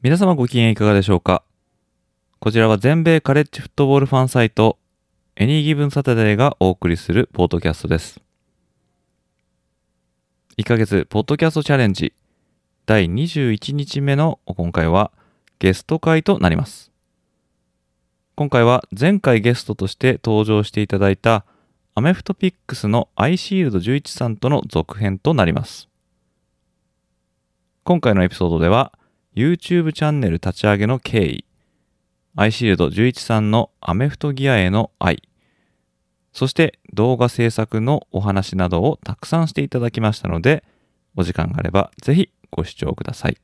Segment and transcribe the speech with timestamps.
[0.00, 1.42] 皆様ご機嫌いかがでしょうか？
[2.38, 4.78] こちらは全米カレッジフットボールファンサイト
[5.34, 8.20] エニーギブンサタデーがお送りするポッドキャストです。
[10.56, 12.12] 1ヶ月ポッドキャストチャレンジ
[12.86, 15.10] 第21日目の今回は
[15.58, 16.92] ゲスト会となります。
[18.36, 21.44] 今回は前回ゲストとして登場していただいた
[21.96, 25.88] アメフトピックスのアイシールド11さんとの続編となります。
[27.82, 28.92] 今回のエピソードでは
[29.38, 31.44] YouTube チャンネル立ち上げの経緯、
[32.34, 35.22] アイシールド11さんのアメフトギアへの愛、
[36.32, 40.64] そして動画制作のお話などをたくさんしていただきましたので、
[41.14, 43.36] お時間があればぜひご視聴ください。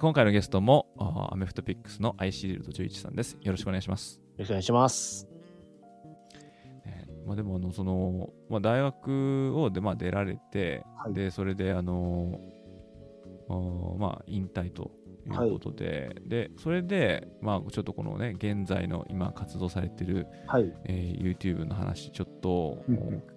[0.00, 0.88] 今回のゲストも
[1.30, 3.36] アメフトピックスのアイシールド11さんです。
[3.40, 4.23] よろしくお願いします。
[4.34, 5.28] よろしくお願いします。
[6.84, 12.40] ねまあ、でもあのその、まあ、大学をで、まあ、出られて、はい、でそれであの
[13.98, 14.90] まあ、引退と
[15.26, 20.72] いうことで、はい、でそれで、まあ、ちょっとこのね現在の今活動されてる、はい。
[20.84, 22.82] えー、YouTube の話ちょっと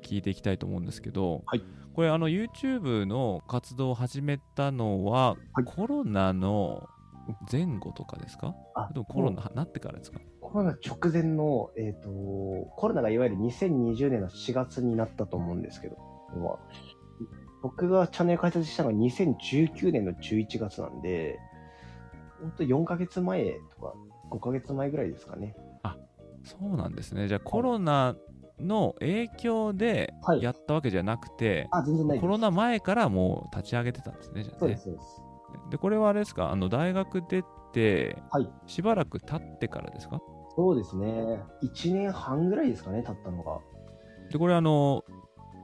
[0.01, 6.87] 聞いていきたいと思うんですけど、はい、これあの YouTube の活動を始めたのは、コロナの
[7.51, 8.55] 前後とかですか？
[8.93, 10.19] でもコロナなってからですか？
[10.41, 12.09] コロナ直前の、えっ、ー、と、
[12.77, 15.97] コロナがいわゆる2020年の4月になったと思うんですけど、
[17.61, 21.37] 僕がチャンネル開設したのが2019年の11月なんで、
[22.39, 23.93] 本当4ヶ月前とか
[24.31, 25.55] 5ヶ月前ぐらいですかね。
[25.83, 25.97] あ、
[26.43, 27.27] そうなんですね。
[27.27, 28.15] じゃあコロナ
[28.59, 34.59] の影響でやったわけじゃなくて、はい、あ全然ないコロナ前からもう立ち上げてたんですね、じゃあね。
[34.59, 35.21] そうです、そうです。
[35.69, 37.43] で、これはあれですか、あの大学出
[37.73, 38.21] て、
[38.65, 40.21] しばらく経ってからですか、
[40.55, 41.41] そうですね。
[41.63, 43.59] 1年半ぐらいですかね、経ったのが。
[44.31, 45.03] で、これあの、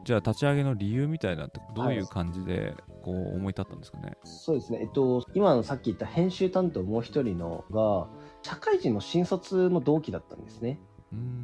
[0.04, 8.08] じゃあ立ち上げの理由みたいなってどういう感じでこう思い立ったんですかね、はい、そうですね、えっと、今のさっき言った編集担当もう一人のが
[8.42, 10.80] 社会人の新卒の同期だったんですね。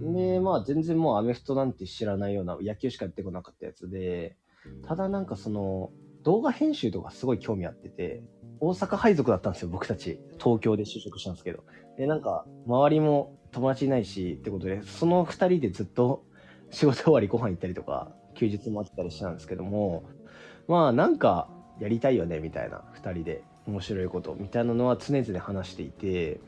[0.01, 4.35] でまあ全然もうアメフトなんて知らないような野球しかやってこなかったやつで
[4.87, 5.91] ただなんかその
[6.23, 8.21] 動画編集とかすごい興味あってて
[8.59, 10.19] 大阪配属だったんですよ僕たち。
[10.37, 11.63] 東京で就職したんですけど。
[11.97, 16.23] でなんか周りも友達いないしってことで、その二人でずっと
[16.69, 20.03] 仕事終わりご飯行ったりとか、休日もあったりしたんですけども、
[20.67, 26.39] まあなんかやりたいよねみたいな、二人で面白いことみたいなのは常々話していて、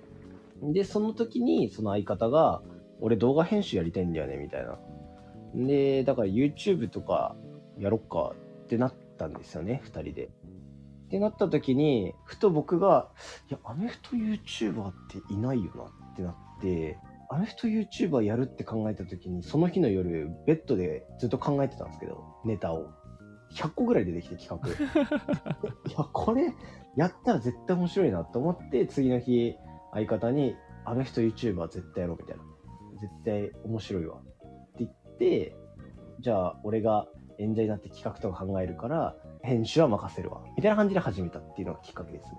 [0.62, 2.62] で、その時にその相方が、
[3.00, 4.78] 俺動画編集やりたいんだよねみたいな。
[5.56, 7.36] で、だから YouTube とか
[7.80, 8.34] やろっか
[8.64, 10.26] ってなったんですよね、二人で。
[10.26, 10.30] っ
[11.10, 13.10] てなった時に、ふと僕が、
[13.50, 16.98] いや、アメフト YouTuber っていないよなってなって、て、
[17.30, 22.90] アメフト YouTuber やるって考えた時に、その日の夜、ベッドでずっと考えてたんですけど、ネタを。
[23.54, 24.70] 100個ぐらい出てきて企画。
[25.90, 26.54] いや、これ、
[26.96, 29.58] やったら絶対面白いなと思って、次の日、
[29.92, 30.56] 相方に、
[30.86, 32.44] アメフト YouTuber 絶対やろうみたいな。
[33.02, 34.18] 絶対面白いわ。
[34.18, 34.32] って
[34.80, 35.56] 言って、
[36.22, 37.08] じゃあ、俺が
[37.42, 40.42] 演者になって企画とか考えるから、編集は任せるわ。
[40.56, 42.38] みたいな感じで始めたっていうのがきっかけですね。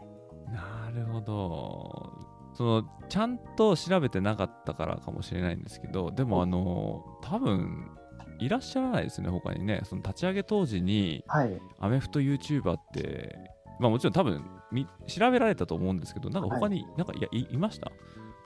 [0.52, 2.12] なるほど。
[2.54, 7.90] そのちゃんと調べてなかったからかもしれないんですけどでもあの多分
[8.40, 13.38] いらっしゃらないですね他にねその立ち上げ当時に、はい、アメフト YouTuber って
[13.80, 17.90] まあもちろん多分み調べられたと思うんですけどなんか他に、はい、なんかいやいいました？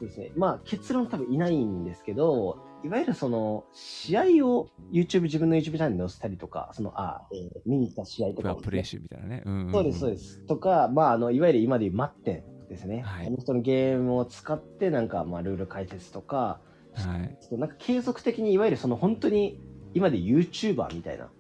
[0.01, 0.33] ですね。
[0.37, 10.47] まあ結論多分いないんですけどいわゆるその試合を YouTube 自分の YouTube チャンネルに載せたりとかそのあ、えー、見に行った試合とか、ね、プレイ集みたいなね、うんうんうん、そうですそうです。
[10.47, 13.03] とかまああのいわゆる今でいう待ってですね。
[13.03, 16.61] はい、のゲームを使ってなんかまあルール解説とか、
[16.95, 19.61] はい、ちょっとなんか継続的にいわゆるその本当に
[19.95, 21.31] 今で YouTuber みたいな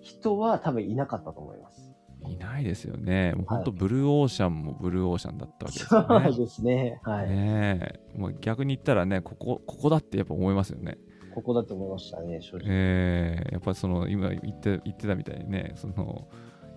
[0.00, 1.81] 人は多分いなかったと思います。
[2.28, 3.32] いないですよね。
[3.34, 6.32] もう本当、ブルーオーシャンもブルーオーシャンだったわけですよね。
[6.32, 7.00] そうですね。
[7.02, 7.28] はい。
[7.28, 10.98] ねもう逆に言ったらね、ここ、ここだってやっぱ思いますよね。
[11.34, 12.66] ここだと思いましたね、正直。
[12.68, 16.28] えー、やっぱその、今言って言ってたみたいにね、その、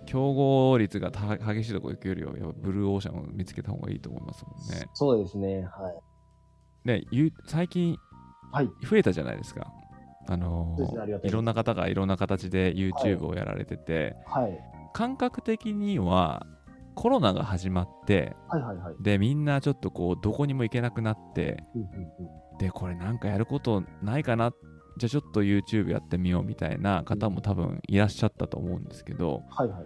[0.06, 4.88] 競合率が激しいところ行くよりは、ブルーオーシャンを見つけた方がいいと思いますもんね。
[4.94, 5.62] そうですね。
[5.62, 6.88] はい。
[6.88, 7.04] ね、
[7.46, 7.96] 最近、
[8.52, 9.72] はい、増えたじゃないですか。
[10.28, 14.60] あのーね、いろんな方がいろんな形で YouTube をやられてて、はい、はい、
[14.96, 16.46] 感覚的には
[16.94, 24.52] コロナが始まって、はいはいはい、でみんなちょっとこうどこにも行けなくなって、うんうんうん、でこれなんかやることないかな？
[24.96, 29.84] じゃあちょっと YouTube やってみようみたいな方も多分いらっしゃったと思うんですけど、はいはい、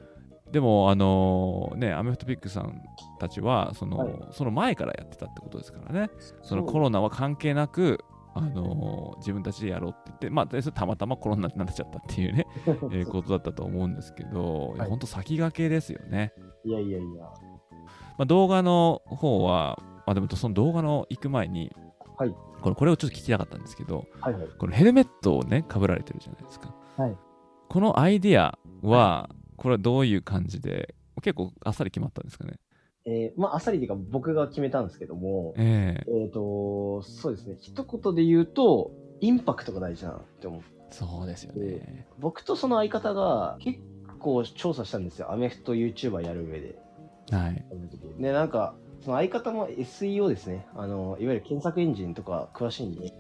[0.53, 2.81] でもあのー、ねアメフトピックさん
[3.19, 6.11] たちはそのはい、その前からやってたってことですからね。
[6.45, 7.99] そのコロナは関係なく
[8.35, 16.33] あのー、自分たちでやろうって言って、まあ、たまたまコロナになっちゃったっていうね、 えー、ことだったと思うんですけど、はい、本当先駆けですよね。
[16.65, 17.25] いやいやいや。
[18.19, 21.73] まあ、動画の方は、まあ、でもその動画の行く前に、
[22.19, 26.75] はい、これこれをちょっと聞きたかったんですけど、はいはい、このヘルメットをね、かぶられてるじゃないですか。
[26.97, 27.17] はい、
[27.69, 32.59] このアイディアは、これはどういう感じで、結構あっさり決まったんですかね。
[33.07, 40.67] えー、まあ、あっさりっていうか僕が決めたんですけども、えー、えー、と、そうですね、一言で言うと、インパクトが大事だなって思って。
[40.91, 42.07] そうですよね。
[42.19, 43.79] 僕とその相方が結
[44.19, 45.33] 構調査したんですよ。
[45.33, 46.79] アメフト YouTuber やる上で。
[47.31, 47.65] はい。
[48.19, 48.75] で、なんか、
[49.05, 50.67] その相方も SEO ですね。
[50.75, 53.15] あの、いわゆる検索エンジンとか詳しいんで、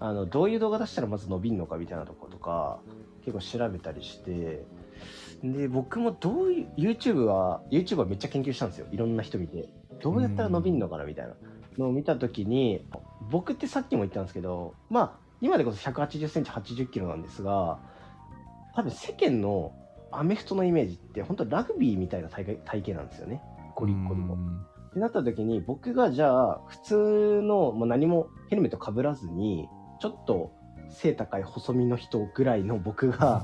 [0.00, 2.80] あの、どういう動画出したらまず伸びんのかみたいなとことか、
[3.24, 4.64] 結構調べたりして、
[5.42, 8.86] で、僕もどういう、YouTube は、YouTube はめっちゃ研究したんですよ。
[8.90, 9.68] いろんな人見て。
[10.00, 11.34] どうやったら伸びんのかなみたいな
[11.78, 12.84] のを見たときに、
[13.30, 17.78] 僕ってさっきも言ったんですけど、まあ、今でこそ180センチ80キロなんですが、
[18.74, 19.72] 多分世間の
[20.10, 23.42] アメフトのイメージって本当ラグビーみたいな体体型なんですよね。
[23.74, 24.34] ゴリッゴリの。
[24.34, 29.68] ってなった時に僕がじゃあ普通の、まあ、何もヘルメットかぶらずに
[30.00, 30.52] ちょっと
[30.90, 33.42] 背高い細身の人ぐらいの僕が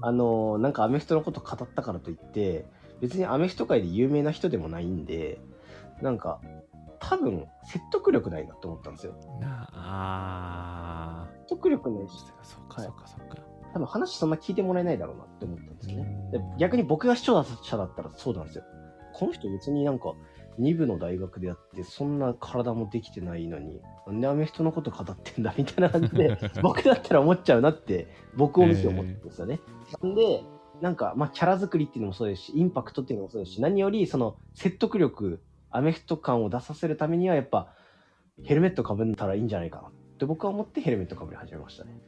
[0.00, 2.66] あのなんかアメフトのこと語ったからといって
[3.00, 5.40] 別にアメフト界で有名な人でもないんで
[6.00, 6.40] なんか
[7.00, 9.14] 多分説得力ないなと思ったんですよ。
[9.42, 11.32] ああ。
[11.42, 12.12] 説得力ないし。
[12.42, 13.36] そうかそうかそうか。
[13.74, 16.30] 多分話そんな聞いてもらえないだろうなって思ったんですよね。
[16.32, 18.64] で逆に僕が視聴者だったらそうなんですよ。
[19.12, 20.14] この人別になんか
[20.60, 29.60] 2部の大学でやってそんな体もできてないのになんでアメフトのこと語ってんだみたいな感じで 僕だったら思っちゃうなって僕を見て思ってるんですよね。
[30.02, 30.42] えー、で
[30.80, 35.40] なんかまあキャラ作りっていうのもそうですしインパクトっていうのもそうですし何よりその説得力
[35.70, 37.72] アメフト感を出させるためにはやっぱ
[38.42, 41.98] ヘルメットかぶったらいいんじゃないかなって僕は思ってヘルメットかぶり始めましたね。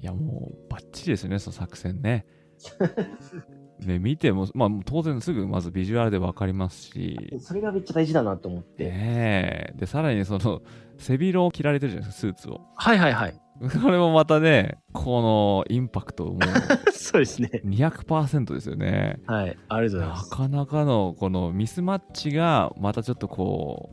[0.00, 2.26] いやもうバッチリですよね、その作戦ね。
[3.84, 7.36] ね、見ても、まあ、当然すぐまずビジュアルで分かりますし。
[7.38, 8.84] それがめっちゃ大事だなと思って。
[8.84, 10.62] ねで、さらにその、
[10.96, 12.60] 背広を着られてるじゃないですか、スーツを。
[12.76, 13.34] はいはいはい。
[13.82, 16.38] これもまたね、このインパクトも
[16.92, 17.62] そうですね。
[17.64, 19.20] 200%ですよね。
[19.26, 20.30] はい、ありがとうございます。
[20.30, 23.90] なかなかのこのミスマッチがまたちょっとこ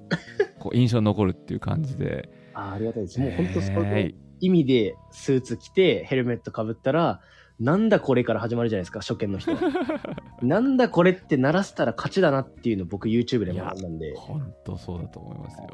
[0.58, 2.30] う、こう印象に残るっていう感じで。
[2.54, 3.20] あありがたいです。
[3.20, 4.10] もう本当その
[4.40, 7.22] 意味でスーツ着てヘルメットかぶったら、
[7.62, 9.60] なんだこれから始まるじゃないですか、初見の人は。
[10.42, 14.14] なんだこれって鳴らしたら勝ちだなっていうのを僕 YouTube で学んだんで。
[14.16, 15.70] 本当そうだと思いますよ。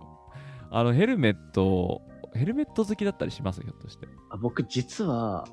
[0.70, 2.02] あのヘルメット、
[2.34, 3.62] ヘルメット好きだったりします？
[3.62, 4.06] ひょっとして。
[4.30, 5.46] あ僕実は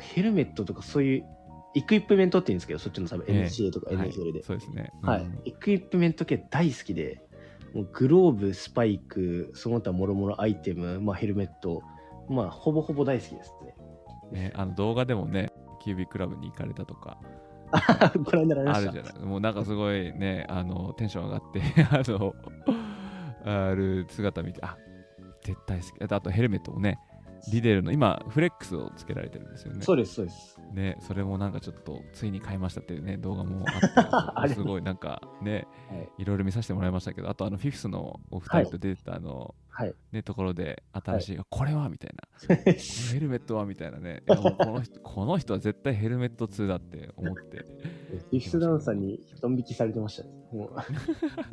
[0.00, 1.24] ヘルメットとかそういう
[1.76, 5.26] エクイプメントって言うんですけど、そっちの多分 NCA とか NFL で、はい、そうですね、うん、はい。
[5.44, 7.22] エクイプメント系大好きで、
[7.74, 11.82] もうグローブ、スパイク、その他もろもろアイテム、まあ、ヘルメット、
[12.28, 13.52] まあ、ほぼほぼ大好きです
[14.32, 14.40] ね。
[14.40, 15.52] ね、あの動画でもね、
[15.86, 17.16] キュービークラブに行かれたとか、
[18.24, 19.24] ご覧になられましたあるじゃない。
[19.24, 21.62] もうなんかすごいね、あのテンション上がって
[21.92, 22.34] あの、
[23.44, 24.76] ある姿見て、あ
[25.42, 26.12] 絶対好き。
[26.12, 26.98] あとヘルメットもね、
[27.52, 29.82] リデルの今、フレックスをつけられてるんですよね。
[29.82, 30.60] そうです、そうです。
[30.72, 47.58] ね、それもなんかちょっと、ついに買いましたっていうね、動画もあって、 すごいなんかね、はい、いろいろ見させてもらいましたけど、あとあの、フィフスのお二人と出てたあの、はい、ね、ところで、新しい、はい、これはみたいな、 ヘルメットはみたいなね、この人この人は絶対ヘルメット2だって思って。
[47.58, 50.30] フィフスダンサーにドン引きされてましたね。
[50.52, 50.70] もう、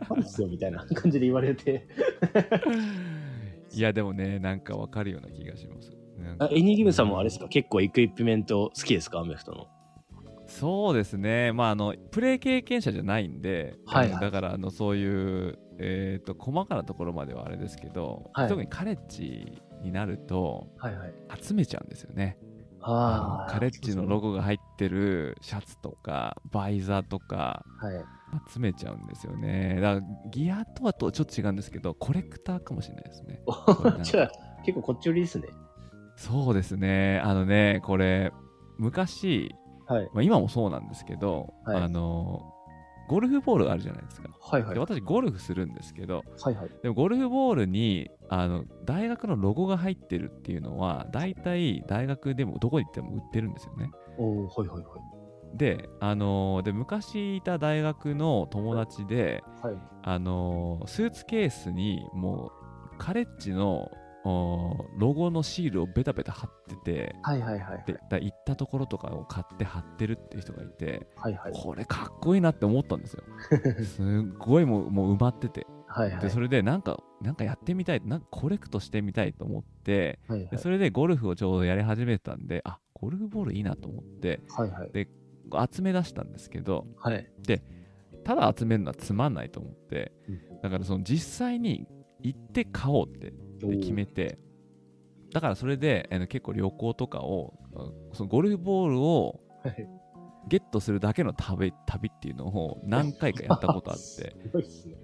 [0.10, 1.88] 何ですよみたいな感じで言われて。
[3.74, 5.92] いや、でもね、なんかわかるような気がします。
[6.40, 7.48] あエニギムさんもあれですか？
[7.48, 9.20] 結構エクイプメント好きですか？
[9.20, 9.68] アメフトの。
[10.46, 22.38] そうですね、まあ、あのプレー経験者じゃないんで、はい、はい、だからあのそういう、えーと、細かなところまではあれですけど、はい、特にカレッジになると、はいはい、集めちゃうんですよね。
[22.86, 27.64] あカレッジのロゴが入ってるシャツとかバイザーとか、
[28.52, 29.80] 集めちゃうんですよね。
[29.82, 33.42] だからギアとはとちょっと違うんですけど、コレクターかもしれないですね。
[34.04, 34.32] じゃあ
[34.66, 35.48] 結構こっち寄りですね。
[36.16, 37.22] そうですね。
[37.24, 38.32] あのね、これ、
[38.78, 42.54] 昔、はいまあ、今もそうなんですけど、はい、あの
[43.10, 44.30] ゴルフボールあるじゃないですか。
[44.42, 44.74] はいはい。
[44.74, 46.70] で私、ゴルフするんですけど、はいはい。
[46.82, 53.92] でもゴルフボールにあの大学のロゴが入ってるっていうのは、大体大学でもどこに行っても売ってるんですよね。
[54.18, 54.96] おはいはいは
[55.54, 55.58] い。
[55.58, 62.52] で、あのー、で昔いた大学の友達で、はい、あのー、スーツケースにも
[62.92, 63.92] うカレッジの
[64.26, 73.24] ロゴのシールをベタベタ貼ってて、はいはいはい、はい、でだ行ったところとかを買って貼ってるっていう人がいて、はいはい、これかっこいいなって思ったんですよ。
[73.86, 74.06] すっ
[74.40, 75.68] ごいもうもう埋まってて。
[75.94, 85.08] はいはい、でそれでなんかなんかやってみたいなんかコレクトしてみたいと思って、はいはい、でそれでゴルフをちょうどやり始めたんであゴルフボールいいなと思って、はいはい、で
[85.72, 87.64] 集め出したんですけど、はい、で
[88.24, 90.14] ただ集めるのはつまんないと思って、
[90.62, 91.86] だからその実際に
[92.22, 94.40] 行って買おうって決めて
[95.34, 97.54] だからそれで、えー、結構旅行とかを
[98.14, 99.42] そのゴルフボールを
[100.48, 104.36] ゲットするだけの旅旅っていうのを何回かやったことあって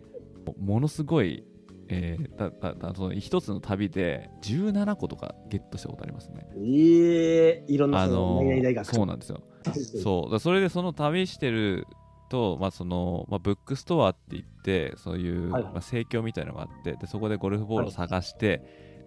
[0.59, 1.43] ものすごい、
[1.87, 6.47] えー、だだだその一つの旅で17個とかゲットしたことありますね。
[6.55, 9.43] ええー、いろんなあのー、そうなんですよ。
[10.01, 10.39] そう。
[10.39, 11.87] それでその旅してる
[12.29, 18.55] と、まあそのまあ、ブックストアって言ってそういう、はい、まあ、盛況みたいなのがあってでそこでゴルフボールを探して、は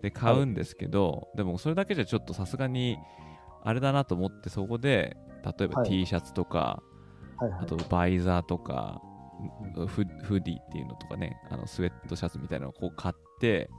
[0.00, 2.98] い、で買うんですけど、はい、でもそれだけじゃちょっとさすがに
[3.64, 5.16] あれだなと思ってそこで
[5.58, 6.82] 例えば T シャツとか、
[7.60, 9.02] あとバイザーとか
[9.86, 13.70] フフディっていうのとかねあのスウェットシャツみたいなのをこう買って、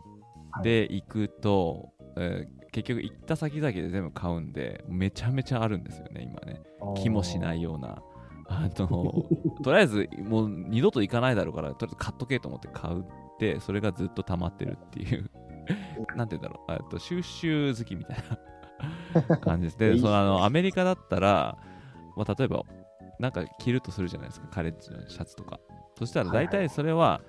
[0.62, 6.62] で行くと、えー、結局行った先々で全部買うんでめちゃめちゃあるんですよね今ね。
[7.02, 8.02] 気もしないような。
[8.48, 9.26] あの
[9.64, 13.06] とりあえずもう二度と行かないだろうからとりあえず買っとけと思って買うっ
[13.40, 15.30] てそれがずっと溜まってるっていう。
[16.18, 16.90] なんて言うんだろう。
[16.90, 18.18] と収集好きみたい
[19.30, 19.78] な 感じです。
[19.78, 21.58] でそのあのアメリカだったら、
[22.16, 22.64] まあ、例えば
[23.24, 25.62] なんか着るとするじゃないですかカレッジのシャツとか。
[25.98, 27.22] そしたら大体それは、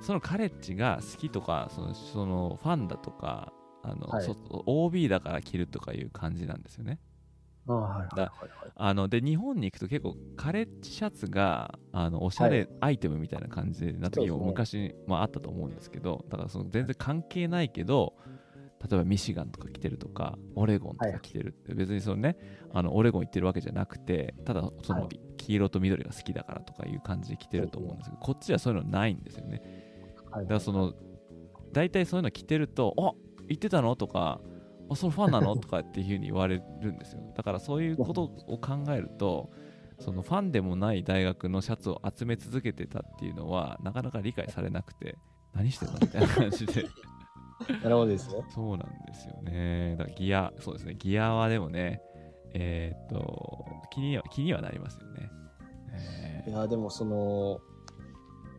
[0.00, 3.52] そのカレッジが好きとかそのそのファンだとか
[3.82, 4.28] あの、はい、
[4.66, 6.98] OB だから着るとかいう感じなんですよね。
[8.76, 18.14] あので日本に行くと結構カレッジシャツがあのおしゃれアイテムみたいな感じな時も昔、ね、まあ、あったと思うんですけどだからその全然関係ないけど
[18.82, 22.36] 例えばミシガンとか来てるとかオレゴンとか来てるって、別にそのね
[22.72, 29.62] あのオレゴン行ってるわけじゃなくてただその黄色と緑が好きだからとかいう感じで来てると思うんですけどこっちはそういうのないんですよね。
[30.30, 30.92] だからその
[31.72, 33.12] 大体そういうの着てると「あ
[33.48, 34.40] 行ってたの?」とか
[34.90, 37.22] あそのファンなのとかっていうふうに言われるんですよ。
[37.34, 39.50] だからそういうことを考えると
[39.98, 45.16] そのファンでもない大学のシャツを集め続けてたっていうのはなかなか理解されなくて
[45.54, 46.84] 何してんのみたいな感じで
[47.82, 48.44] なるほどですね。
[48.50, 49.96] そうなんですよね。
[49.96, 50.94] だギアそうですね。
[50.98, 52.00] ギアはでもね
[52.54, 55.30] えー、っと気には気にはなりますよね、
[55.92, 57.60] えー、いやでもその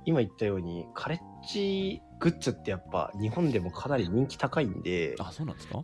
[0.05, 5.83] 今言ったようにカレッジグッズってやっぱ日本でもかなり人気高いんであそうなんですか？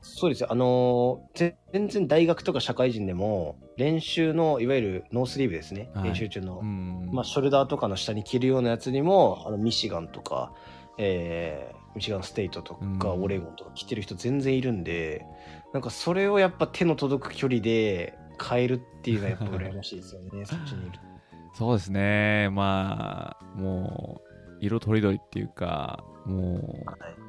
[0.00, 0.48] そうですよ。
[0.50, 5.90] あのー、全然大学とか社会人でも、練習の、いわゆるノースリーブですね。
[5.92, 6.62] はい、練習中の。
[6.62, 10.52] まあ、ショルダーとかの下に着るようなやつにも、あの、ミシガンとか、
[10.98, 15.24] えー、ミシガンステイトとか、オレゴンとか着てる人全然いるんで、
[15.72, 20.98] なんかそれをやっぱ手の届く距離で買えるっていうのはやっぱ羨ましいですよね、 そっちにいる
[21.54, 22.50] そうですね。
[22.50, 27.28] まあ、もう、色とりどりっていうか、もう、はい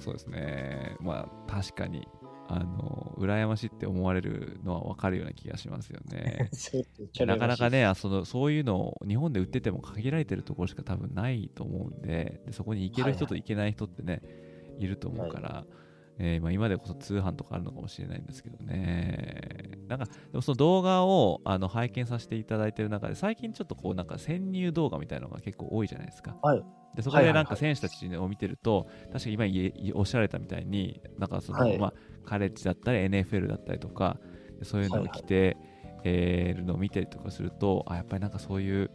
[0.00, 0.96] そうですね。
[1.00, 2.06] まあ、確かに、
[2.50, 6.50] あの、羨ましいって思われるのは分かるような気がしますよね。
[7.26, 15.87] なかなかねその、そういうのを日本で売ってても限られてるところしか多分ないと思うんで、でそこに行ける人と行けない人ってね、はいはい、いると思うから、はい
[16.20, 19.78] えーまあ、今でこそ通販とかあるのかもしれないんですけどね。
[19.86, 26.36] なんか、でもその動画をあの拝見させていただいてる中で、最近ちょっとこう、なんか潜入動画みたいなのが結構多いじゃないですか。
[26.42, 26.64] はい。
[26.96, 31.94] でそこでなんか選手たちを見てると、確かに今おっしゃられたみたいに、なんかその、はい、まあ、
[32.24, 34.18] カレッジだったり NFL だったりとか、
[34.62, 35.56] そういうのを着て、
[36.04, 38.90] えるのを見たりとかすると、あ、やっぱりなんかそういう、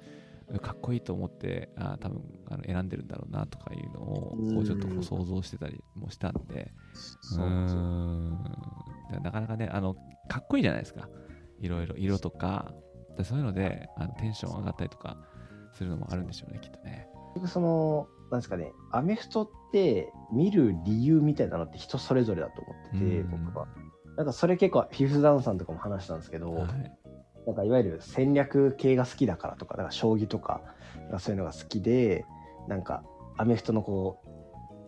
[0.61, 6.71] かっこいいと思ってあ多分あの選んでるんだろうなとかいうのをこうちょっとこう想像してたりもしたんで。
[7.37, 8.31] うん。
[9.23, 9.95] なかなかねあの
[10.27, 11.09] かっこいいじゃないですか。
[11.59, 12.73] いろいろ色とか。
[13.23, 15.17] そういうのであのテンション上がったりとか
[15.73, 17.07] するのもあるんでしょうねきっとね。
[17.45, 23.67] そのなんですかねアメフトって見る理由みたいなのって人それぞれだと思ってて、僕は。
[24.17, 26.91] なんかそれ結構フィフスダウンさんとかも話したんですけど、はい、
[27.45, 30.61] なんかいわゆる戦略系が好きだからとか、だから将棋とか、
[31.11, 32.25] かそういうのが好きで、
[32.67, 33.03] なんか
[33.37, 34.21] アメフトのこ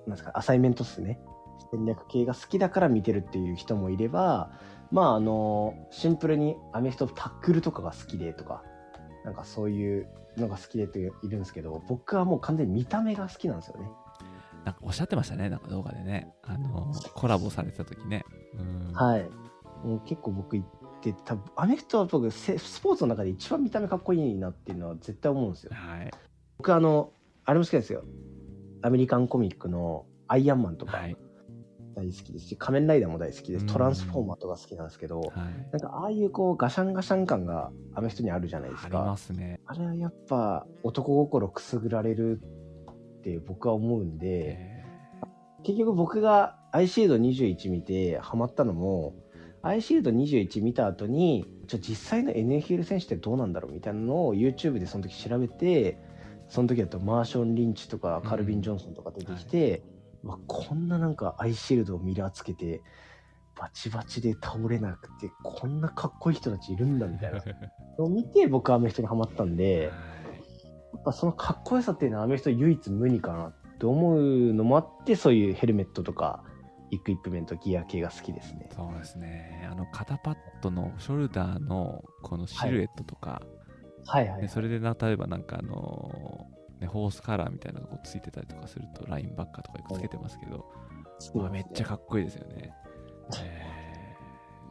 [0.05, 1.19] う、なんですか、アサイメント数ね、
[1.71, 4.51] 戦略系が好きだから見てるっていう人もいれば、
[4.91, 8.63] まああの、シンプルにアメフトタックルとかが好きでとか、
[9.23, 10.07] なんかそういう
[10.37, 13.89] のが好きでっているんですけど、僕はもう完全に見た目が好きなんですよね。
[14.63, 16.33] なんかおっしゃってましたね、なんか動画でね。
[16.43, 18.23] あの、コラボされた時ね。
[18.57, 19.29] うん、はい。
[19.83, 20.65] もう結構僕行
[21.13, 25.71] って、多分アメフトは僕、スポーツの中で一番見た目かっこいいなっていうのは絶対思うんですよ。
[25.73, 26.11] はい。
[26.57, 27.11] 僕あの、
[27.43, 28.03] あれも好きですよ。
[28.81, 30.97] アメリカンコミックのアイアンマンとか。
[30.97, 31.17] はい
[31.95, 33.65] 大好きですし、仮面ライダーも大好きです。
[33.65, 35.31] トランスフォーマーとか好きなんですけど、はい、
[35.71, 38.99] なんかああいうこうガシャンガシャン感がアメフトにあるじゃないですか。
[38.99, 39.61] ありますね。
[39.65, 44.83] あれはやっぱ男心くすぐられるって僕は思うんで、
[45.63, 49.15] 結局僕がアイシールド21見てハマったのも、
[49.65, 55.97] アイシールド21見た後に、じゃ実際の NFL 選手ってどうなんだろうみたいなのを YouTube でその時調べて、
[56.47, 59.81] その時だとマーション・リンチとかカルビン・ジョンソンとか出てきて、
[60.23, 62.83] うんはい、こんななんかアイシールドをミラーつけて、
[63.59, 67.41] バチバチで倒れなくて、こんなかっこいい人たちいるんだみたいな。
[67.97, 69.89] の を見て、僕はアメフトにハマったんで、
[70.93, 76.43] やっぱそのかっこよさっていうのはアメフト唯一無二かなって思うのもあって、そういうヘルメットとか、
[76.91, 78.69] イクイプメント、ギア系が好きですね。
[78.75, 79.67] そうですね。
[79.69, 83.41] あの、肩パッドのショルダーのこのシルエットとか、
[84.05, 90.65] はい、はいはい、はい、それでな、例えばなんかあのー、ね、ホースカラーみたいなのがついてたりとかすると、ラインバッカーとかよくつけてますけど、
[91.39, 92.73] はい、めっちゃかっこいいですよね。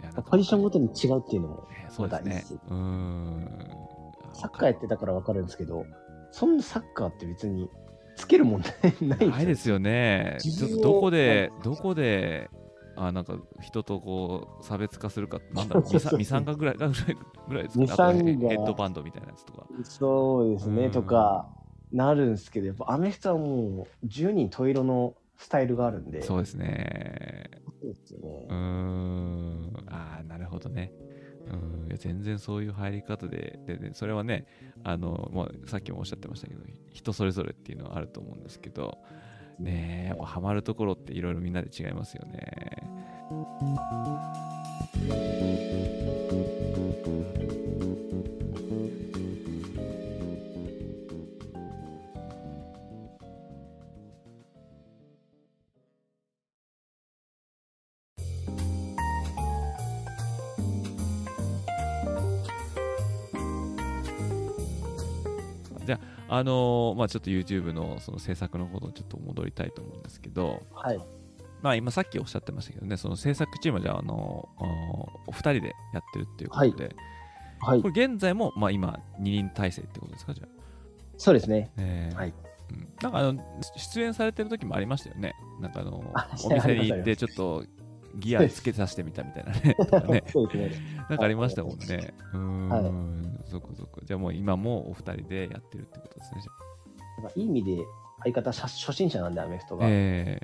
[0.03, 2.45] えー、ポジションごとに違うっていうのも、えー、そうですね。
[2.69, 3.69] うん。
[4.33, 5.85] サッカーやってたから分かるんですけど、
[6.31, 7.69] そんなサッカーって別に
[8.17, 10.39] つけるもんないないですよね。
[10.41, 12.51] ちょっとどこで、どこで、
[12.97, 16.93] あなんか人とこう差別化するか、 なんだろう、ミサンガぐらいぐらい
[17.49, 19.67] ぐらいですか、ヘッドバンドみたいなやつとか。
[19.83, 21.49] そうですね、とか
[21.93, 26.23] なるんですけど、やっぱアメフトはもう10人十色のスタイルがあるんで。
[26.23, 27.51] そうですね。
[27.81, 28.47] そうですね。
[28.49, 30.93] うん、ああ、なるほどね。
[31.47, 34.47] うん、いや全然そういう入り方でで、ね、それはね
[34.85, 36.61] あの、まあ、さっきもおっしゃってましたけど
[36.93, 38.99] 人それぞれっていうのはあると思うんですけど
[39.59, 42.85] ねやっぱハマるところっていろいろみんなで違いますよね。
[66.37, 71.01] あのー、まあちょっと YouTube のその制作のことをちょっと戻りたいと思うんですけど、はい。
[71.63, 74.65] まあ今さっきおっしゃってましたけどね、その制作チームはじゃあ、あのー、
[75.27, 76.95] お二人でやってるっていうことで、
[77.61, 77.83] はい。
[77.83, 80.49] これ現在も、まあ今、二人体制ってことですか、じゃあ？
[81.17, 81.71] そうですね。
[81.77, 82.35] えー、はい。
[82.71, 83.45] うん、なんかあの
[83.77, 85.35] 出演されてる時もありましたよね。
[85.61, 85.99] なんかあの
[86.45, 87.65] お店に行ってちょっと
[88.19, 89.77] ギアつけさせてみたみたいなね。
[90.09, 90.87] ね そうですね。
[91.09, 92.15] なんかありましたもんね。
[92.33, 92.69] うん。
[92.69, 92.83] はい、
[93.45, 94.01] そこそこ。
[94.05, 96.43] じゃあもう今もお二人でやってるってことですね。
[97.19, 97.83] なんかいい意味で
[98.25, 99.87] 相方初心者なんで、アメフトが。
[99.89, 100.41] え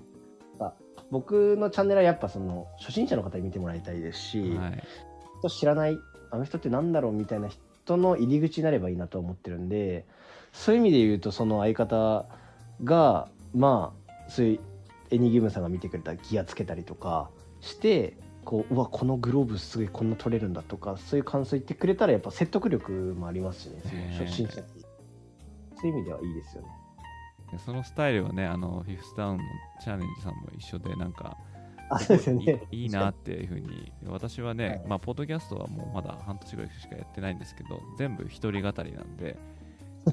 [0.58, 0.72] ー、
[1.10, 5.98] 僕のチャンネルはやっぱその初心者の方に見てもらいたいですし、はい、知らない
[6.30, 10.04] アメフトってなんだろうみたいな人の入り口になればいいなと思ってるんで、
[10.52, 12.26] そういう意味で言うと、その相方
[12.84, 14.60] が、まあ、そういう
[15.10, 17.30] エニギムさんが見てくれたギアつけたりとか、
[17.60, 24.66] してこううわこのグローブすごいこんな取れるんだとかそういう感想言ってくれたらやっぱ説得力もありますしねその初心者に。
[25.80, 26.68] そういう意味ではいいですよね。
[27.64, 29.44] そのスタイルはねあのフィフスタウンの
[29.82, 31.36] チャレンジさんも一緒でなんか
[31.90, 33.92] あそうですね、いいなっていうふうに。
[34.06, 39.36] 私はね、はい、まあポッドキャストはもうまだ半年ぐらいしかやってないんですけど全部一人語りなんで。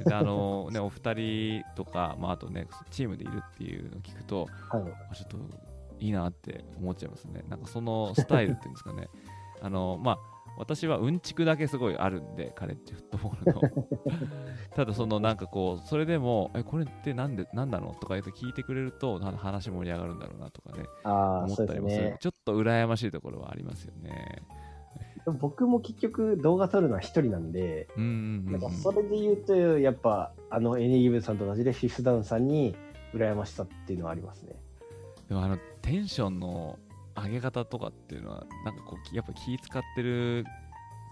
[0.04, 5.38] であの ね、お二人とか、まあ、あとねチームでいるっていうのを聞くと、はい、ちょっと
[6.00, 7.44] いいなって思っちゃいますね。
[7.50, 9.10] なんかそのスタイルっていうんですかね。
[9.62, 10.18] あの、まあ、
[10.58, 13.62] 私はうんちくだけすごいあるんで、カレッジフットボールの。
[14.76, 22.04] ただ、そのなんかこう、それでも、え、これってなんで、なんだろうとか言うと聞いてくれると、話盛り上がるんだろうなとかね、思ったりもする。
[22.12, 24.42] ね、ちょっと羨ましいところはありますよね。
[25.34, 32.76] 僕も結局動画撮るのは一人なんで、なんかそれで言うと、やっぱ、あの、エニギブさんと同じでフィフスダウンさんに
[33.14, 34.56] 羨ましさっていうのはありますね。
[35.28, 36.78] でもあの、テンションの
[37.16, 40.46] 上げ方とかっていうのは、なんかこう、やっぱ気使ってる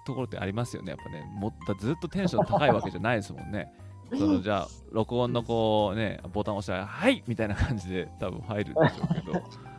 [0.06, 1.26] ところってありますよね、やっぱね。
[1.34, 3.72] もっずっとテンション高いわけじゃないですもんね。
[4.12, 9.34] そのじゃあ、録音のこうね、ボタン押したら、はいみたいな感じで多分入るんでしょうけど。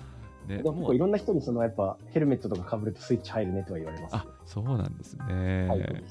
[0.47, 5.67] ね、でもいろんな人にそのやっぱヘルメットとかかぶるとスイッチ入るねとは言われます、ね、あそうなんですね。
[5.67, 6.05] はい、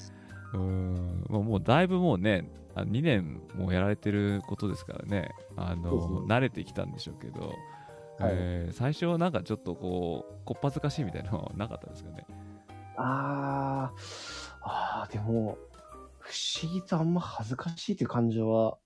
[0.55, 7.53] うんもうだいぶもうね、2年もやられてることですからね、あの、ね、慣れてきたんでしょうけど、
[8.19, 12.25] はい、えー、最初はなんかちょっとこう、こっぱずかしいみたいなのはなかったんですかね。
[12.97, 13.91] あ
[14.61, 15.57] あ、でも、
[16.19, 18.77] 不思議とあんま恥ずかしいっていう感情は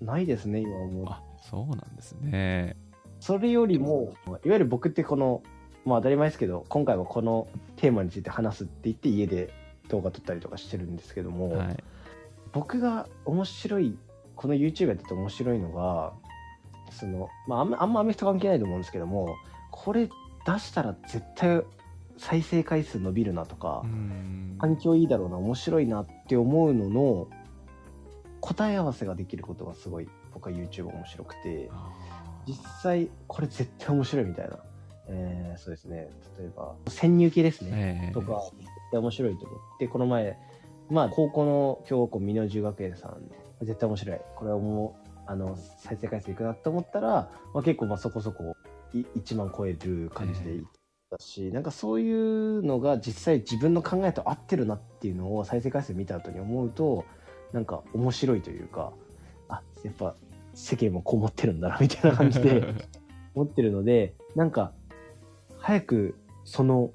[0.00, 1.06] ないですね、今思う。
[1.08, 2.76] あ、そうなんですね。
[3.20, 5.42] それよりも、いわゆる僕ってこの、
[5.84, 9.52] まあ当たり前ですけど、今回はこのテーマについて話すって言って家で
[9.88, 11.84] 動画撮ったりとかしてるんですけども、はい、
[12.52, 13.98] 僕が面白い、
[14.34, 16.12] この YouTube やってて面白いのが、
[16.96, 19.36] その、まああんま、あんまアメフト関係ないと思うんですけども、
[19.70, 20.08] これ
[20.46, 21.62] 出したら絶対
[22.18, 23.82] 再生回数伸びるなとか、
[24.58, 27.28] 環境いいだろうな、面白いなって思うのの
[28.40, 31.70] 答え合わせができることがすごい僕は YouTube 面白くて、
[32.46, 34.58] 実際これ絶対面白いみたいな。
[35.08, 36.08] えー、そうですね。
[36.38, 38.08] 例えば、潜入系ですね。
[38.08, 40.36] えー、とか、絶対面白いと思って、この前、
[40.90, 43.22] まあ、高校の強豪校、美濃中学園さん、
[43.64, 44.20] 絶対面白い。
[44.34, 48.56] これはもう、あの、再生回数いくなと思ったら、まあ、結構まあそこそこ
[48.92, 50.64] 1万超える感じでいっ
[51.10, 57.04] たし、なんかそういうのが実際自分の考えと合ってるなっていうのを再生回数見た後に思うと、
[57.52, 58.92] なんか面白いというか、
[59.48, 60.14] あ、やっぱ
[60.54, 62.74] 世間もこう思ってるんだな、みたいな感じで
[63.34, 64.72] 思ってるので、なんか、
[65.58, 66.92] 早くその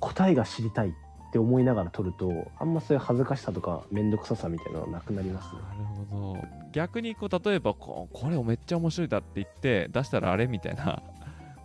[0.00, 0.92] 答えが知りたいっ
[1.32, 5.60] て思いながら撮ると、あんまそういう恥ずかしさとか面倒くささみたいなのなくなりますね。
[5.62, 6.38] なるほど。
[6.72, 11.02] 逆にこう、例えばこ、これめっちゃ面白いだって言って、出したらあれみたいな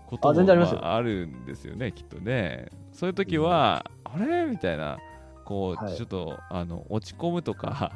[0.07, 0.39] ことも
[0.81, 2.69] ああるんですよね、きっとね。
[2.93, 4.97] そういう時は、うん、あれみたいな、
[5.45, 7.91] こう、はい、ちょっとあの落ち込むとか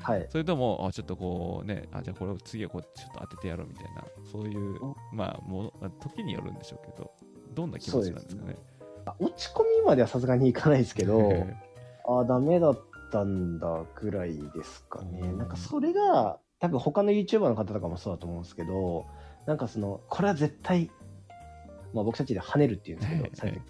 [0.00, 4.78] はい、それともあちょっとこうねあじゃあこれを次はこうちょっと当ててやろうみたいなそういう
[5.12, 7.10] まあも時によるんでしょうけど
[7.52, 8.58] どんな気持ちなんですかね、ね、
[9.18, 11.46] 落ち込みまではさすがにいかないですけど
[12.08, 12.78] あダメだっ
[13.10, 19.04] たんだぐらいですかね、なんかそれが多分他の YouTuber の方とかもそうだと思うんですけど
[19.46, 20.90] なんかそのこれは絶対
[21.92, 23.62] まあ僕たちで跳ねるっていうんですけど、最近。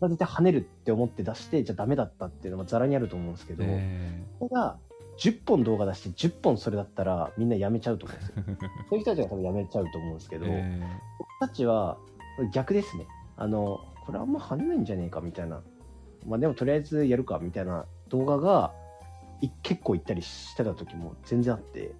[0.00, 4.78] これ絶対跳ねるって思って出して、じゃあダメだったっていうのはざらにあると思うんですけど、これが
[5.18, 8.34] 10本動画出して10本それだったらみんなやめちゃうと思うんですよ。
[8.90, 11.98] そういう人たちが多分やめちゃうと思うんですけど、僕たちは
[12.52, 13.06] 逆ですね。
[13.36, 15.62] あの、これあんま跳ねないんじゃねえかみたいな。
[16.26, 18.72] まあでもとりあえずやるかみたいな動画が
[19.62, 21.94] 結構行ったりしてた時も全然あって、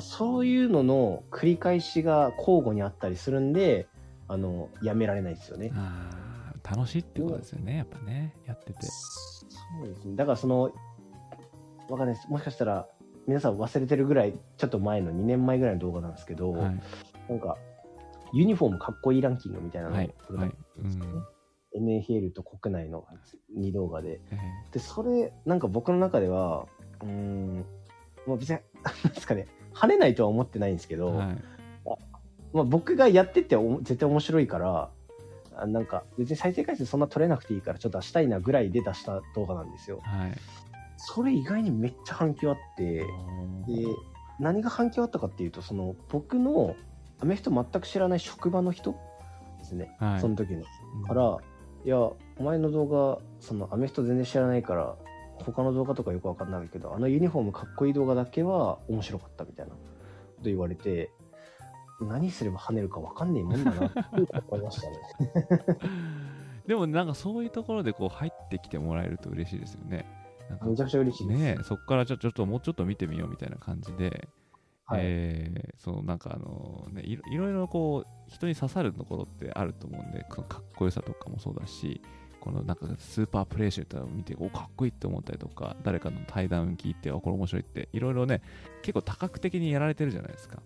[0.00, 3.88] そういうのの繰り返しが交互にあったりするんで、
[4.28, 5.72] あの、やめられないですよね。
[6.68, 8.86] 楽しいってことですよね、やっぱね、やってて。
[8.86, 9.46] そ
[9.84, 10.16] うですね。
[10.16, 10.72] だからその、
[11.88, 12.28] わかんないです。
[12.28, 12.88] もしかしたら、
[13.26, 16.80] 皆さん忘れてるぐらい、ちょっと前の2年前ぐらいの動画なんですけど、はい、
[17.28, 17.56] なんか、
[18.32, 20.14] ユニフォームかっこいいランキングみたいなのを、はい。
[20.30, 20.52] はい。
[21.74, 23.04] うん、NFL と国内の
[23.58, 24.20] 2動画で。
[24.72, 26.66] で、それ、なんか僕の中では、
[27.02, 27.64] うん、
[28.26, 31.36] もう別に、なんですかね、跳ねないとは思ってないんですけど、はい、
[32.52, 34.90] まあ、僕がやってて絶対面白いから
[35.56, 40.00] あなんか別に再生回数そんな取れなくていいからちょっと出したいなぐらいで出した動画なんですよ。
[40.02, 40.32] はい、
[40.96, 43.06] それ意外にめっちゃ反響あってで
[44.38, 46.76] 何が反響あったかっていうとその僕の
[47.20, 48.92] アメフト全く知らない職場の人
[49.58, 50.62] ですね、はい、その時の。
[51.06, 51.38] から、
[51.84, 54.96] いやお前の動画そのアメフト全然知らないから
[55.44, 59.78] 他の動画とかよくわかんないけどあのユニフォームかっこいい動画だけは面白かったみたいなこ
[60.38, 61.10] と言われて
[62.00, 64.00] 何すれば跳ねるか分かんねえもんだなって
[64.48, 64.96] 思いましたね
[66.66, 70.04] でもなんかそういうところでこう入ってきてもらえると嬉しいですよね。
[70.64, 71.40] めちゃくちゃ嬉しいです。
[71.40, 74.28] ねそこからちょちょっともうちょっと見てみようみたいな感じで、
[74.86, 82.00] はい、えー、そのなんかあのねいろいろこう人に刺さるところってあると思うんで、かっこよさとかもそうだし、
[82.40, 88.40] このなんかスーパープレイ集を見て、おかっこいいって思ったりとか、誰かの対談聞いて、これ面白いって、いろいろね、
[88.82, 90.62] 結構多角的にやられてるじゃないですか。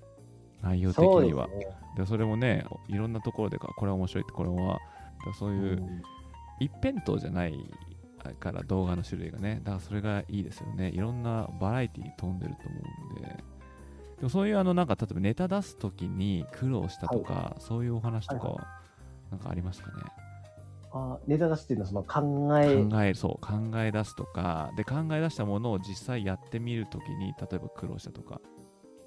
[0.62, 1.48] 内容的には。
[1.48, 1.58] そ
[1.96, 4.78] で、ね、それもね、いろんなところでか、これは面白いって、これは、
[5.38, 6.02] そういう、
[6.60, 7.54] 一辺倒じゃない
[8.38, 10.90] から動画の種類がね、だからそれがいいですよね。
[10.90, 12.78] いろんなバラエティに富んでると思
[13.16, 13.59] うんで。
[14.20, 18.68] でもそういうあのなんか例えばネタ出すときに苦労したとか、はい、そういうお話とか、は
[19.30, 20.02] なんかありますかね。
[20.92, 22.84] あネタ出すっていうのはその考え。
[22.84, 28.40] 考えそう考え出すとかで考え出したものを実際やってみるときに例えば苦労したとか。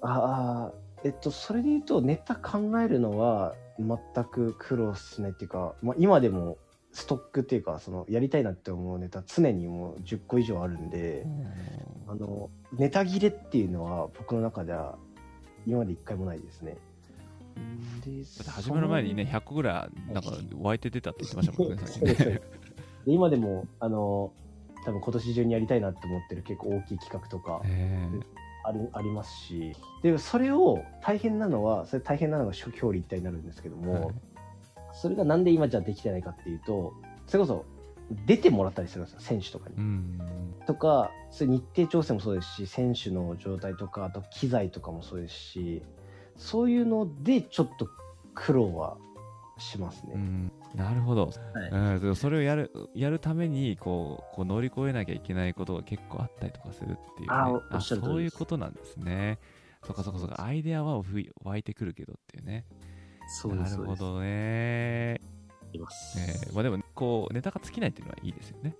[0.02, 6.56] ああえっと、それで言うと、ネタ考えるのは全く苦労しないっていうか、まあ、今でも
[6.94, 11.26] ストックっていうか、その、やりたいなって思うネタ、常にもう10個以上あるんで、
[12.06, 14.96] あの、ネタ切れっていうのは僕の中では
[15.66, 16.78] 今まで一回もないですね。
[18.04, 22.40] で始まる前にね、100個ぐらい、なんか湧いて出たって言ってましたもんね、
[23.06, 24.32] 今でも、あの、
[24.84, 27.60] 多分今年中にやりたいなって思ってる結構大きい企画とか、
[28.64, 29.74] ありありますし。
[30.02, 34.14] でそれを大変なのはそれ大変なのが表裏一体になるんですけども、はい、
[35.04, 36.94] それがなんで今じゃできてないかっていうと
[37.26, 37.66] それこそ
[38.24, 39.76] 出てもらったりするんですよ、選手とかに。
[39.76, 40.20] うん。
[40.66, 45.82] とか、そういう日程調整もそうですし、選手の状態とか、あと機材とかもそうですし、
[46.36, 47.88] そういうのでちょっと
[48.34, 48.98] 苦労は
[49.58, 50.12] しますね。
[50.14, 50.52] うん。
[50.74, 51.98] なるほど、はい。
[51.98, 59.38] うん、それをやるやるためにこうこう乗り越えなきゃいけないことが結構あったりとかするっていう、ね、あそういうことなんですね。
[59.86, 60.44] そっかそっかそっか。
[60.44, 61.00] アイデアは
[61.44, 62.64] 湧いてくるけどっていうね
[63.28, 63.76] そうです。
[63.76, 65.20] なるほどね、
[65.72, 68.74] いますえーまあ、でもこうネタが尽きないっていうのはいいですよね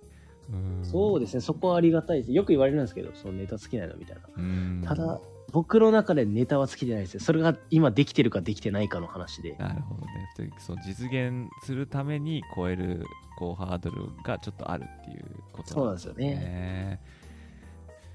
[0.51, 2.31] うんそうですね、そこはありがたいです。
[2.31, 4.21] よく言われるんですけど、そのネタ尽きないのみたいな。
[4.37, 5.19] うんただ、
[5.51, 7.19] 僕の中でネタは尽きてないですよ。
[7.19, 9.55] それが今できてるかできてないかの話で。
[9.55, 13.05] なるほどねでそう実現するために超える
[13.37, 16.35] こうハードルがちょっとあるっていうことそうなんですよね。
[16.35, 17.01] ね。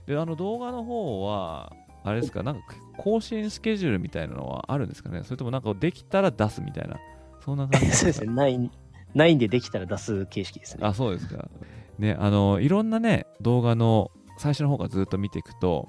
[0.07, 2.63] で、あの動画の方は、あれですか、なんか
[2.97, 5.23] 更新スケジュールみたいなのはあるんですかね？
[5.25, 6.99] それともなんかできたら出すみたいな、
[7.45, 8.71] そんな感じ そうですね、ない、
[9.15, 10.87] ないんでできたら出す形式ですね。
[10.87, 11.49] あ、そうですか。
[11.99, 15.89] ね、あの、いろんなね、動画の最初の方からずっと見ていくと、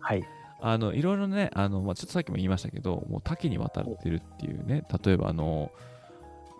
[0.00, 0.24] はい。
[0.60, 5.70] あの、いろいろね、あの、まあ、ちょっとさっきも言いましたけど、もう多岐にわたってるっていうね、例えばあの、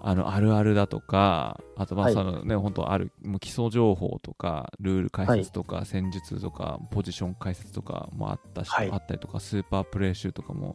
[0.04, 2.14] あの、あるあるだとか、あと、まあ、はい。
[2.14, 8.90] そのね、本当ある、もう基礎情報とか、ルール解説とか、戦術とか、ポジション解説とかもあったし、はい。
[8.90, 10.74] あったりとか、スーパープレイ集とかも、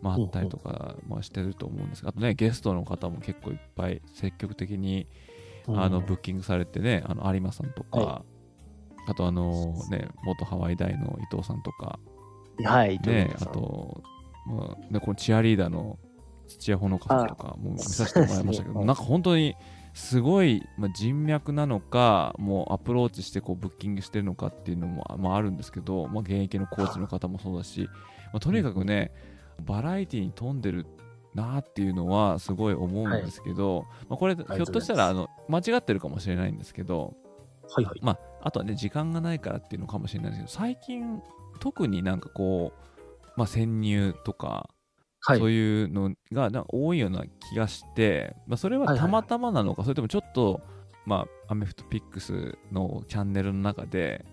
[0.00, 2.02] まあ、あったりとか、まあ、してると思うんです。
[2.02, 5.06] が、あとね、ゲストの方も結構いっぱい積極的に、
[5.68, 8.24] あの、ブッキングされてね、あの、有馬さんとか、は
[9.06, 11.98] あと、あの、ね、元ハワイ大の伊藤さんとか、
[12.64, 14.02] はい、ねあと、
[14.46, 15.98] まあね、このチアリーダーの
[16.46, 19.54] 土屋ほのかさんとかも見させてもらいましたけど、なんか本当に
[19.94, 27.88] すごい、まあ、人脈なのか、もうアプローチしてこうブッキングしてるのかっていうのも、まあ、あるんですけど、まあ、現役のコーチの方もそうだし、
[28.32, 29.12] まあ、とにかくね、
[29.64, 30.86] バラエティに富んでる
[31.34, 37.14] なっていうのはすごい思うんですけど、まあ、これひょっとしたらあの間違ってるかもしれないんですけど、
[37.74, 38.00] はいはい。
[38.02, 41.22] まあ、あとはね、時間がないからっていうのかもしれないですけど、最近、
[41.60, 44.70] 特になんかこう、まあ、潜入とか、
[45.26, 45.38] はい。
[45.40, 50.60] そういうのが多いような気がして、まあ、それはいはいはたまたまなのか、それともちょっと、
[51.04, 54.24] まあ、アメフトピックスのチャンネルの中で、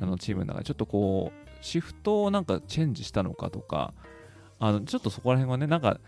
[0.00, 3.92] あのチームの中でちょっとこう、シフトをなんかチェンジしたのかとか、
[4.58, 5.98] あのちょっとそこら辺はね、なんか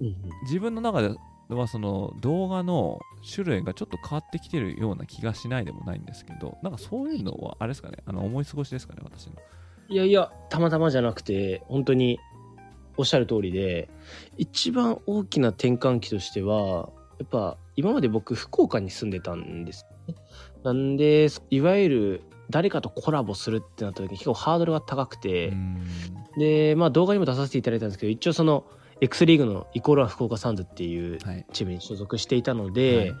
[0.00, 1.16] うんうん自分の中で
[1.48, 9.32] はその動画の種類がちょっと変わってきてるような気がしないでもないんですけど、なんかそういうのは、あれですかね、あの思い過ごしですかね、私の。
[9.88, 12.18] いやいや、たまたまじゃなくて、本当に
[12.96, 13.88] おっしゃる通りで、
[14.36, 20.14] 一番大きな転換期としては、やっぱ今まで僕、福岡に住んでたんですね。
[20.62, 25.80] なんで、いわゆる誰かとコラボするってなった時に結構ハードルが高くて、うん
[26.36, 28.64] で、まあ動画にも出させていただいたんですけど、一応その
[29.00, 31.46] X リーグのイコールは福岡サンズっていうはい。
[31.52, 33.12] チームに所属していたので、はい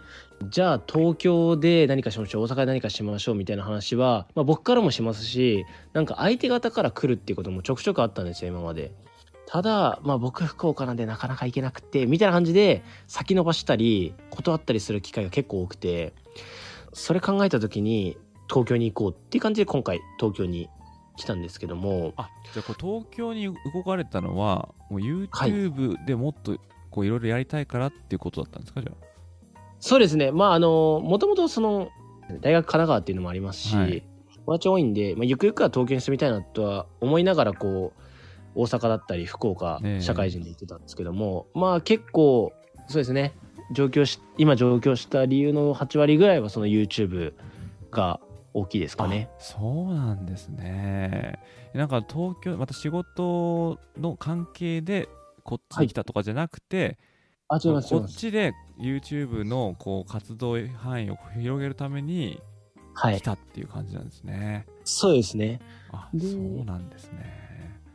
[0.50, 8.92] じゃあ東京で何かしましょう大阪で何かしましょうみたいな話は、まあ、僕からもしますしなんか相手方から来るっていうこともちょくちょくあったんですよ今まで。
[9.46, 16.12] ただ、まあ、僕福岡なんでなかなか行けなくてみたいな感じで先延ばしたり断ったりする機会が結構多くて
[16.92, 18.16] それ考えた時に
[18.48, 20.68] 東京に行こうっていう感じで今回東京に
[21.16, 22.12] 来たんですけども。
[22.16, 26.56] あじゃあこう東京に動かれたのは、もう YouTube でもっと
[26.90, 28.92] こういろいろやりたいからっていうことだったんですか、じゃ
[29.80, 30.30] そうですね。
[30.30, 31.90] まあ、あの、もともとその、
[32.40, 34.02] 大学神奈川っていうのもありますし、はい。
[34.46, 38.03] 友達多いんで、まあ、ゆくゆくは東京に住みたいなとは思いながら、こう、
[38.54, 42.52] 大阪だったり福岡社会人で行ってたんですけども、まあ結構、
[42.88, 43.32] そうですね、
[43.72, 47.32] 上京し、今上京した理由の8割ぐらいはその YouTube
[47.90, 48.20] が
[48.52, 49.28] 大きいですかあね。
[49.38, 51.38] そうなんですね。
[51.74, 55.08] なんか東京、また仕事の関係で
[55.42, 56.98] こっちに来たとかじゃなくて、
[57.48, 58.16] あ、違います、違いこます。
[58.16, 62.40] っちで YouTube のこう活動範囲を広げるために
[62.94, 63.18] はい。
[63.18, 64.66] 来たっていう感じなんですね。
[64.84, 65.58] そうですね。
[65.90, 67.43] あ、でそうなんですね。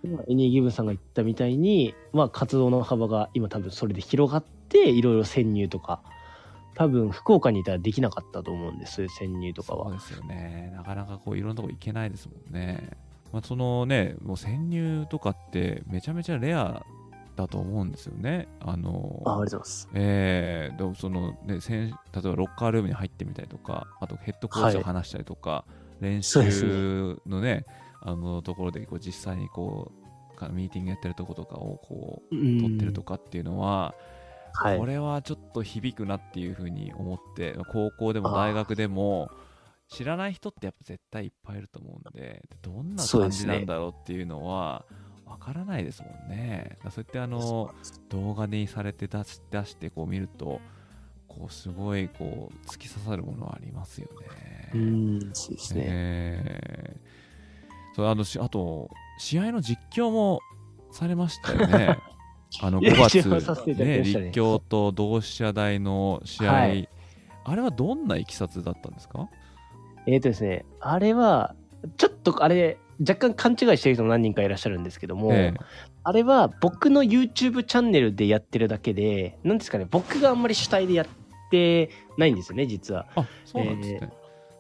[0.04, 6.02] 今エニーギブンさんが言ったみたいに、まあ、活動の幅が今多分それで広がっていろいろ潜入とか
[6.76, 10.72] 多分福岡にいたらできなかったと思うんですそういう潜入とかはそうですよね。
[10.74, 12.92] なかなかこういろんなとこ行けないですもんね。
[13.34, 16.84] まあ、そのね、もう潜入とかってめちゃめちゃレア
[17.36, 18.48] だと思うんですよね。
[18.62, 25.66] あの、あありがとうございますえー、でもそのね、選例えばロッカールームに入ってみたりとか、あとヘッドコーチと話したりとか、
[26.00, 27.66] 練そうです習のね、
[28.02, 29.92] あのところでこう実際にこ
[30.34, 33.94] う、かミーティングやってるとことかをこう、うん撮ってるとかっていうのは、
[34.54, 39.30] はいこれはちょっと響くなっていうふうに思って、高校でも大学でも、
[39.88, 44.86] 知らない人ってやっぱ絶対いっぱいいると思うんで、どんな感じなんだろうっていうのは、
[45.26, 46.80] わからないですもんね。
[46.86, 47.72] そうやってあの、
[48.10, 50.60] 動画にされて出し出してこう見ると
[51.30, 54.72] こうすごいこう突き刺さるものはありますよね。
[54.74, 55.84] うんそうですね。
[55.88, 57.00] えー、
[58.00, 60.40] そうあのしあと試合の実況も
[60.92, 61.98] されましたよね。
[62.62, 66.90] あの5月、ね、立教と同志社大の試合、はい、
[67.44, 69.30] あれはどんないきさつだったんですか？
[70.08, 71.54] えっ、ー、とですね、あれは、
[71.98, 75.60] ちょっとあれ、若干勘違いしてる人も何人かいらっしゃるんですけども、ええ、
[76.04, 81.08] あれは僕の YouTube チャンネルでやってるだけで、なんですかね、僕があんまり主体でやっ
[81.52, 83.06] てないんですよね、実は。
[83.16, 84.00] あ、そうなんですね。
[84.02, 84.10] えー、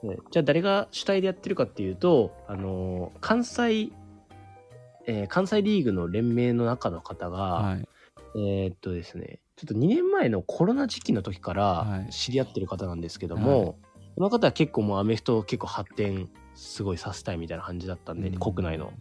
[0.03, 3.89] じゃあ誰が主体でやってるかっていうと、あのー、関西、
[5.05, 7.88] えー、関西リーグの連盟の中の方が、はい、
[8.35, 13.75] えー、っとですね、ちょっと2年前のコロナ時期の時から知り合ってる方なんですけども、はい、こ
[14.23, 18.93] の方は結構もうアメフトを結構発展すごいさせたいみたいな感じだったんで、うん、国内の。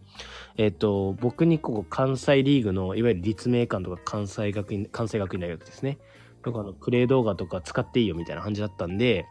[0.57, 5.97] えっ、ー、と、僕にここ関西リーグの、いわゆる立命館とか関西学院、関西学院大学ですね。
[6.41, 9.25] とかのプレイ動画とか使っていいよみたいな感じだったんで、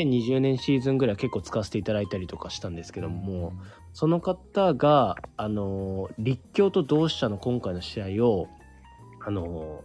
[0.00, 3.60] 2020年シーズンぐらい結構使わせていただいたりとかしたんですけども、うん、
[3.92, 8.48] その方が、あの、立教と同志社の今回の試合を、
[9.24, 9.82] あの、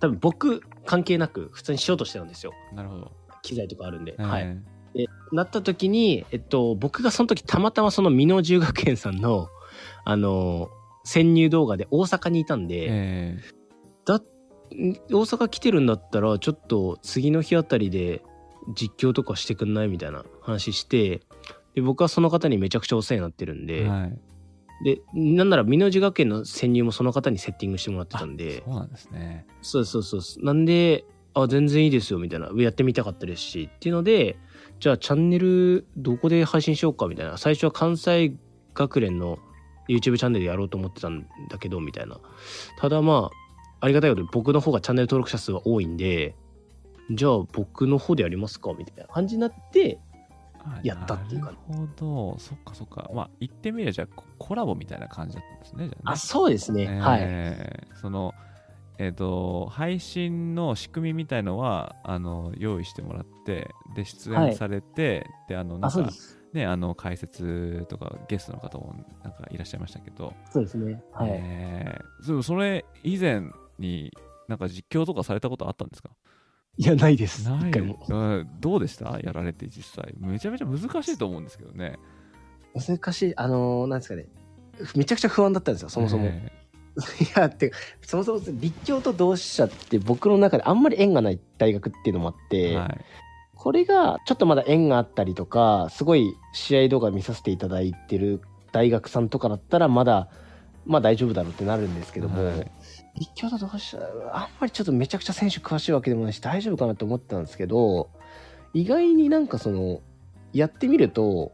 [0.00, 2.52] 多分僕関係なく普通にしようとしてるんですよ。
[2.72, 3.12] なるほど。
[3.42, 4.14] 機材とかあるんで。
[4.16, 4.58] はい。
[4.94, 9.48] で、なった時に、えっと、僕がその時たまたまその美濃十学園さんの、
[10.04, 10.70] あの、
[11.04, 14.22] 潜入動画で大阪にいたんで、えー、だ、
[14.70, 18.22] 大阪来てるんだったら、ちょっと次の日あたりで
[18.74, 21.22] 実況とかしてくんないみたいな話して、
[21.74, 24.18] で、僕はその方にめちゃくちゃお世話になってるんで、はい、
[24.84, 28.62] で、なんなら、美濃寺学園の潜入もその方にセッティングしてもらってたんで。
[28.64, 29.46] そうなんですね。
[29.62, 30.44] そうそうそう。
[30.44, 31.04] なんで、
[31.34, 32.50] あ、全然いいですよ、みたいな。
[32.56, 34.38] やってみたかったですし、っていうので、
[34.80, 37.36] じゃあチャンネルどこで配信しようか、みたいな。
[37.38, 38.34] 最初は関西
[38.74, 39.38] 学連の
[39.88, 42.20] YouTube チャンネルやろうと思ってたんだけど、みたいな。
[42.78, 46.36] ただまあ、ありがたいことで僕の方がチャンネル登録者数は多いんで、
[47.10, 49.98] じゃあ僕の方でやりますかみたいな感じになって、
[50.82, 53.10] やったっていうか、なるほど、そっかそっか。
[53.14, 56.82] まあ、言ってみれば、じゃあコラボみたいな感じだったんですね、じゃあ、ね、あ、そうですね。
[56.82, 57.88] えー、はい。
[58.00, 58.34] その、
[58.98, 66.10] えっ、ー、と、配信の仕組みみたいのは、あの、用意してもらって、で、出演されて、はい、で、あの、なんか、
[66.52, 71.02] ね、あの、解説とかゲストの方もなんかいらっしゃいましたけど、そうですね。
[71.12, 71.30] はい。
[71.32, 73.42] えー、それ以前
[73.78, 74.12] に
[74.48, 76.10] なんか実況とかされたことあったんですか？
[76.78, 77.44] いや、ないです。
[77.48, 77.72] ない
[78.60, 79.18] どうでした？
[79.20, 80.14] やられて実際。
[80.18, 81.98] めちゃめちゃ難しいと思うんですけどね。
[82.74, 83.36] 難しい。
[83.36, 84.26] あのー、なんですかね。
[84.94, 86.26] めちゃくちゃ不安だったんですよ、そもそも。
[86.26, 93.00] えー、 いや、ってそもそも立教と同志社って僕の中であんまり縁がない大学っていうのもあって、はい、
[93.56, 100.28] これがちょっとまだ縁があったりとか、すごい試合動画見させていただいてる大学さんとかだったらまだ、
[100.86, 102.70] まあ大丈夫だろうってなるんですけども、はい
[103.18, 103.98] 立教だとどうした
[104.32, 108.10] あんまりちょっとめちゃくちゃ選手詳しいわけでもないし大丈夫かなと思ってたんですけど
[108.74, 110.00] 意外になんかその
[110.52, 111.52] やってみると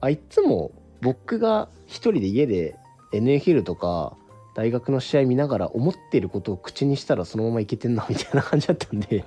[0.00, 2.76] あいつも僕が一人で家で
[3.12, 4.16] NFL とか
[4.54, 9.24] 大学の試合見ながら思っていることを口にしたらそのままいけてんなみたいな感じだったんで。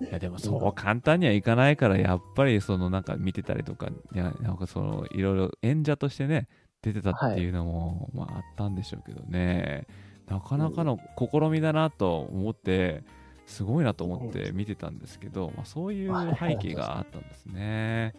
[0.00, 6.46] いやでもそう簡単にはいかないからやっぱりそのなんか見てたりとかいやなんかそのいろいろ演者としてね
[6.82, 9.86] 出てたっていうのも、まああったんでしょうけどね、
[10.28, 13.02] なかなかの試みだなと思って、
[13.46, 18.14] すごいなと思って見てたんですけど、まあ、そういう背景があったんですね。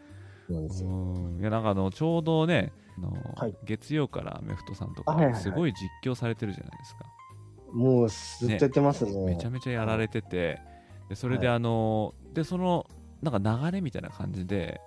[0.50, 7.06] いやなんかあのちょうどねあの、はい、月曜からアメフトさんとかすごい実況されてるじゃないですか。
[7.72, 10.60] もうずっとやってますね、ね、めちゃめちゃやられてて
[11.08, 12.88] でそれであの、はい、でその
[13.22, 14.82] なんか流れみたいな感じで、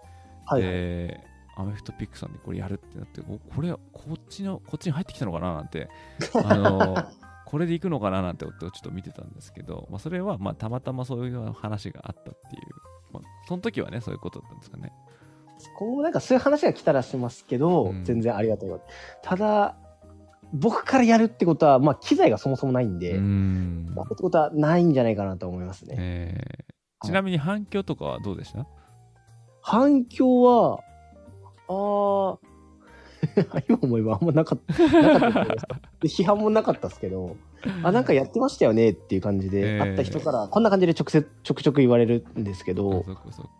[0.47, 1.21] はい、で
[1.57, 3.81] アメフトピックさんでこれやるってなって、これ、こ
[4.15, 5.88] っちの、こっちに入ってきたのかななんて、
[6.45, 6.97] あの、
[7.45, 12.62] これで行くのかななんてちょっと見てたんですけど、まあ、それはまあたまたまそういう話があったっていう、
[13.12, 14.93] まあ、その時はね、そういうことだったんですかね。
[15.77, 18.81] 今後なんかそういう話が来たらしますけど、うん、全然ありがたいよ。
[19.23, 19.77] ただ、
[20.53, 25.94] 僕からやるってことは、まあ、機材がそもそもないんで、んまあ、ってことはないんじゃないかなと思いますね。
[25.98, 28.67] えー、ちなみに反響とかはどうでした？
[29.63, 30.81] 反響は、
[31.73, 32.38] あ
[33.56, 35.02] あ、 今思えばあんまなかった。
[35.02, 35.44] なかった
[36.00, 37.37] で批判もなかったですけど、
[37.83, 43.50] あ、なんかやってましたよねっていう感じで、会った人からこんな感じで直接ちょくちょく言われるんですけど、そっかそっか。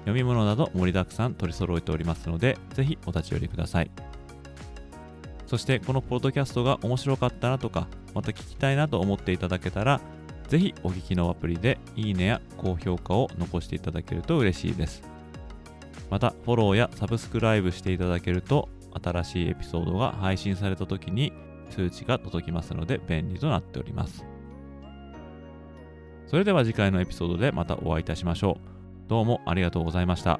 [0.01, 3.91] 読み物など盛りだくさん取り揃えておりますので、ぜひお立ち寄りください。
[5.47, 10.01] そしてこのポッドキャストが面白かったなとか、また聞きたいなと思っていただけたら、
[10.49, 15.12] ぜひお聞きのアプリでいいねや高評価を残していただけると嬉しいです。
[16.13, 18.69] また、フォローやサブスクライブしていただけると、
[19.03, 21.33] 新しいエピソードが配信された時に
[21.71, 24.23] 通知が届きますので便利となっております。
[26.27, 29.09] それでは次回のエピソードでまたお会いいたしましょう。
[29.09, 30.39] どうもありがとうございました。